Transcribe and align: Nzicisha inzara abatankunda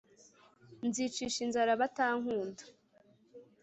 Nzicisha 0.87 1.39
inzara 1.45 1.71
abatankunda 1.75 2.63